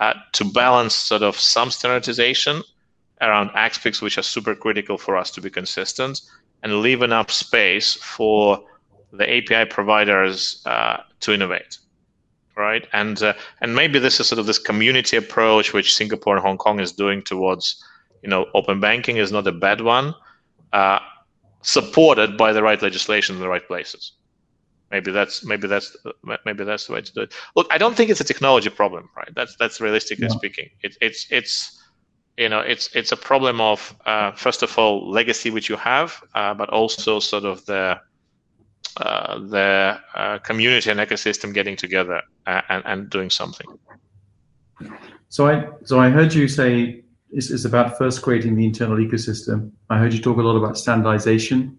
[0.00, 2.64] uh, to balance sort of some standardization
[3.20, 6.20] around aspects which are super critical for us to be consistent,
[6.64, 8.58] and leave enough space for
[9.12, 11.78] the API providers uh, to innovate
[12.56, 12.88] right?
[12.92, 16.58] And uh, and maybe this is sort of this community approach which Singapore and Hong
[16.58, 17.82] Kong is doing towards,
[18.22, 20.12] you know, open banking is not a bad one,
[20.72, 20.98] uh,
[21.62, 24.12] supported by the right legislation in the right places.
[24.90, 25.96] Maybe that's maybe that's
[26.44, 27.32] maybe that's the way to do it.
[27.56, 29.34] Look, I don't think it's a technology problem, right?
[29.34, 30.36] That's that's realistically yeah.
[30.36, 30.68] speaking.
[30.82, 31.82] It, it's it's
[32.36, 36.22] you know it's it's a problem of uh, first of all legacy which you have,
[36.34, 37.98] uh, but also sort of the
[38.98, 43.66] uh, the uh, community and ecosystem getting together uh, and, and doing something.
[45.30, 47.01] So I so I heard you say
[47.32, 49.70] it's, it's about first creating the internal ecosystem.
[49.90, 51.78] I heard you talk a lot about standardization,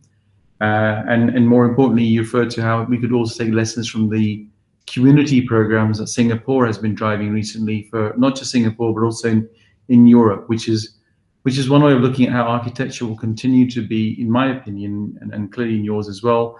[0.61, 4.09] uh, and and more importantly, you referred to how we could also take lessons from
[4.09, 4.47] the
[4.87, 9.49] community programs that Singapore has been driving recently for not just Singapore but also in,
[9.87, 10.97] in Europe, which is
[11.43, 14.55] which is one way of looking at how architecture will continue to be, in my
[14.55, 16.57] opinion, and, and clearly in yours as well,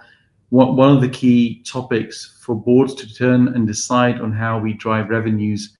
[0.50, 5.08] one of the key topics for boards to turn and decide on how we drive
[5.08, 5.78] revenues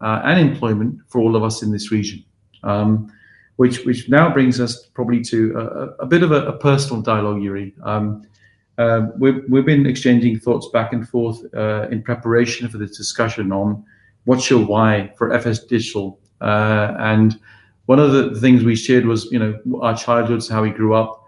[0.00, 2.24] uh, and employment for all of us in this region.
[2.62, 3.12] Um,
[3.56, 7.42] which which now brings us probably to a, a bit of a, a, personal dialogue,
[7.42, 7.74] Yuri.
[7.82, 8.22] Um,
[8.78, 13.52] uh, we've, we've been exchanging thoughts back and forth uh, in preparation for this discussion
[13.52, 13.84] on
[14.24, 16.18] what's your why for FS Digital.
[16.40, 17.38] Uh, and
[17.84, 21.22] one of the things we shared was, you know, our childhoods, how we grew up,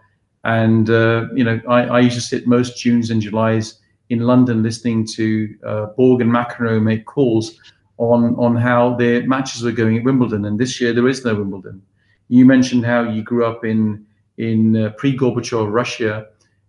[0.45, 3.75] and, uh, you know, I, I, used to sit most Junes and Julys
[4.09, 7.61] in London listening to uh, Borg and McEnroe make calls
[7.99, 10.45] on, on how their matches were going at Wimbledon.
[10.45, 11.83] And this year there is no Wimbledon.
[12.29, 14.07] You mentioned how you grew up in,
[14.39, 16.27] in uh, pre Gorbachev Russia,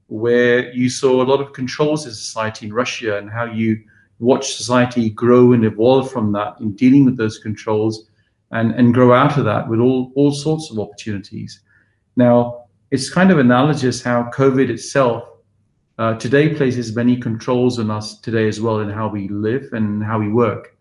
[0.08, 3.82] where you saw a lot of controls in society in Russia and how you
[4.20, 8.10] watched society grow and evolve from that in dealing with those controls
[8.52, 11.62] and, and grow out of that with all, all sorts of opportunities.
[12.16, 15.24] Now, it's kind of analogous how COVID itself
[15.98, 20.04] uh, today places many controls on us today as well in how we live and
[20.04, 20.73] how we work.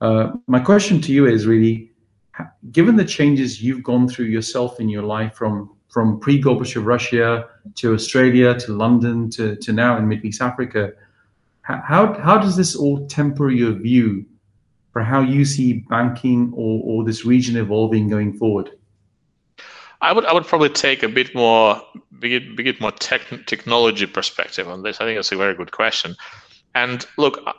[0.00, 1.90] Uh, my question to you is really,
[2.70, 7.94] given the changes you've gone through yourself in your life from from pre-Gorbachev Russia to
[7.94, 10.92] Australia to London to, to now in Middle East Africa,
[11.62, 14.26] how, how does this all temper your view
[14.92, 18.70] for how you see banking or, or this region evolving going forward?
[20.02, 21.80] I would I would probably take a bit more
[22.18, 25.00] bit, bit more tech, technology perspective on this.
[25.00, 26.14] I think that's a very good question.
[26.74, 27.52] And look, uh,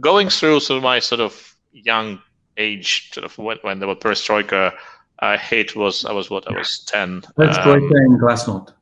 [0.00, 2.20] going through sort of my sort of young
[2.56, 4.72] age, sort of when, when the perestroika
[5.20, 7.22] I hit was I was what I was ten.
[7.38, 8.72] Perestroika um, and glasnost.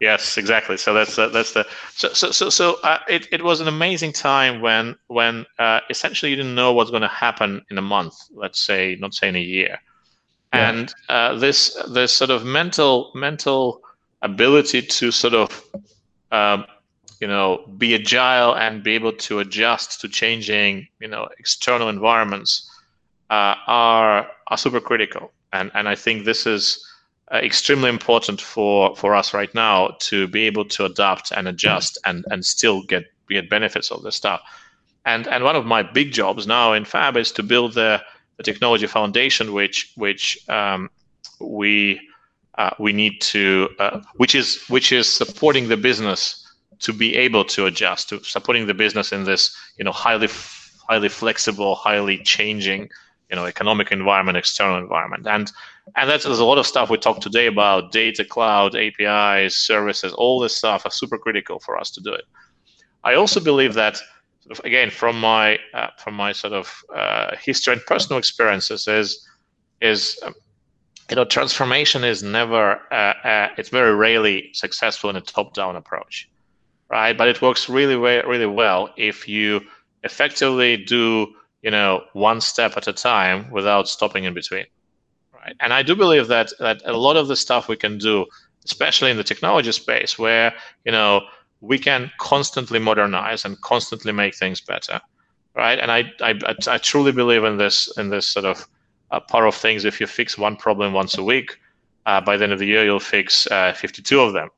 [0.00, 0.76] Yes, exactly.
[0.76, 4.12] So that's uh, that's the so so so, so uh, it it was an amazing
[4.12, 8.14] time when when uh, essentially you didn't know what's going to happen in a month.
[8.34, 9.78] Let's say not say in a year,
[10.52, 10.70] yeah.
[10.70, 13.82] and uh, this this sort of mental mental
[14.22, 15.64] ability to sort of
[16.32, 16.66] um,
[17.24, 22.70] you know be agile and be able to adjust to changing you know external environments
[23.30, 25.32] uh, are are super critical.
[25.54, 26.64] And and I think this is
[27.32, 31.98] uh, extremely important for for us right now to be able to adapt and adjust
[32.04, 34.42] and and still get get benefits of this stuff.
[35.06, 38.02] And and one of my big jobs now in FAB is to build the,
[38.36, 40.90] the technology foundation, which which um,
[41.40, 42.00] we
[42.58, 46.43] uh, we need to uh, which is which is supporting the business
[46.80, 50.28] to be able to adjust to supporting the business in this you know highly
[50.88, 52.88] highly flexible, highly changing
[53.30, 55.50] you know economic environment, external environment, and
[55.96, 60.12] and that's there's a lot of stuff we talked today about data, cloud, APIs, services,
[60.12, 62.24] all this stuff are super critical for us to do it.
[63.02, 64.00] I also believe that
[64.64, 69.26] again from my uh, from my sort of uh, history and personal experiences is
[69.80, 70.34] is um,
[71.10, 75.76] you know transformation is never uh, uh it's very rarely successful in a top down
[75.76, 76.28] approach
[76.90, 79.60] right but it works really really well if you
[80.02, 84.66] effectively do you know, one step at a time without stopping in between.
[85.32, 85.56] Right.
[85.60, 88.26] And I do believe that that a lot of the stuff we can do,
[88.66, 90.52] especially in the technology space, where
[90.84, 91.22] you know
[91.62, 95.00] we can constantly modernize and constantly make things better,
[95.56, 95.78] right?
[95.78, 96.34] And I I,
[96.68, 98.68] I truly believe in this in this sort of
[99.10, 99.86] uh, part of things.
[99.86, 101.58] If you fix one problem once a week,
[102.04, 104.50] uh, by the end of the year you'll fix uh, 52 of them,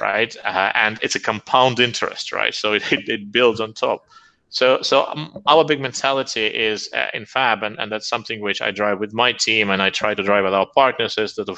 [0.00, 0.34] right?
[0.44, 2.54] Uh, and it's a compound interest, right?
[2.54, 4.04] So it, it builds on top.
[4.50, 5.14] So, so
[5.46, 9.12] our big mentality is uh, in FAB, and, and that's something which I drive with
[9.12, 11.56] my team, and I try to drive with our partners, is to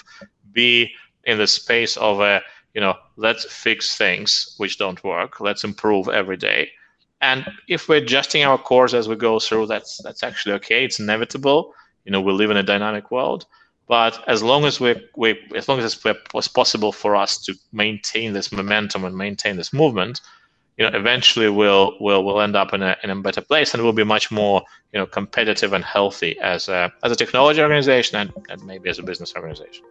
[0.52, 0.90] be
[1.24, 2.42] in the space of a,
[2.74, 6.70] you know, let's fix things which don't work, let's improve every day,
[7.20, 10.84] and if we're adjusting our course as we go through, that's that's actually okay.
[10.84, 11.74] It's inevitable.
[12.04, 13.46] You know, we live in a dynamic world,
[13.90, 15.28] but as long as we we
[15.60, 20.20] as long as it's possible for us to maintain this momentum and maintain this movement
[20.80, 23.82] you know, eventually we'll we'll we'll end up in a in a better place, and
[23.82, 24.62] we'll be much more
[24.92, 28.98] you know competitive and healthy as a as a technology organization and, and maybe as
[28.98, 29.84] a business organization.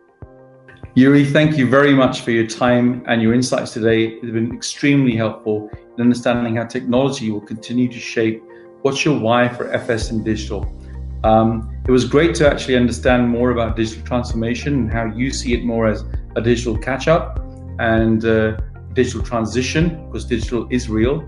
[0.95, 4.19] Yuri, thank you very much for your time and your insights today.
[4.19, 8.41] They've been extremely helpful in understanding how technology will continue to shape
[8.81, 10.61] what's your why for FS and digital.
[11.23, 15.53] Um, it was great to actually understand more about digital transformation and how you see
[15.53, 16.03] it more as
[16.35, 17.39] a digital catch up
[17.79, 18.57] and uh,
[18.93, 21.27] digital transition because digital is real.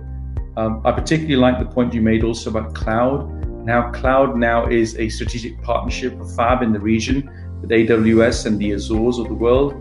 [0.58, 3.30] Um, I particularly like the point you made also about cloud
[3.62, 7.30] and how cloud now is a strategic partnership of FAB in the region
[7.62, 9.74] with AWS and the Azures of the world,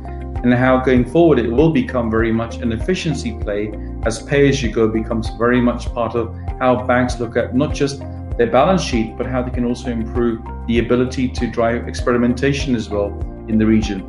[0.43, 3.73] and how going forward it will become very much an efficiency play
[4.05, 7.75] as pay as you go becomes very much part of how banks look at not
[7.75, 8.03] just
[8.41, 12.89] their balance sheet, but how they can also improve the ability to drive experimentation as
[12.89, 13.09] well
[13.49, 14.01] in the region.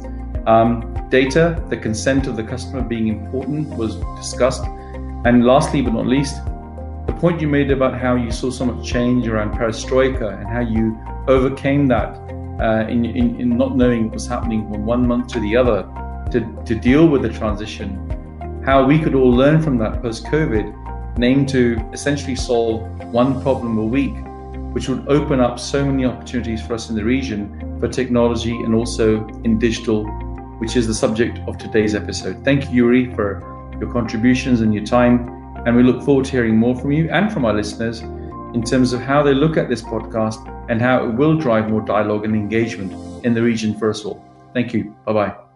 [0.48, 4.64] Um, data, the consent of the customer being important was discussed.
[5.26, 6.38] And lastly, but not least,
[7.08, 10.62] the point you made about how you saw so much change around perestroika and how
[10.62, 12.16] you overcame that
[12.62, 15.84] uh, in, in, in, not knowing what was happening from one month to the other
[16.32, 17.90] to, to deal with the transition,
[18.66, 20.81] how we could all learn from that post COVID
[21.20, 22.82] aim to essentially solve
[23.14, 24.16] one problem a week,
[24.74, 28.74] which would open up so many opportunities for us in the region for technology and
[28.74, 30.06] also in digital
[30.62, 32.46] which is the subject of today's episode.
[32.46, 33.42] Thank you, Yuri, for
[33.80, 35.28] your contributions and your time.
[35.66, 38.02] And we look forward to hearing more from you and from our listeners
[38.54, 40.38] in terms of how they look at this podcast
[40.70, 42.94] and how it will drive more dialogue and engagement
[43.26, 44.24] in the region for us all.
[44.54, 44.96] Thank you.
[45.04, 45.51] Bye bye.